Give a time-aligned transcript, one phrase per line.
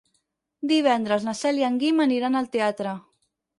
[0.71, 2.99] Divendres na Cel i en Guim aniran al teatre.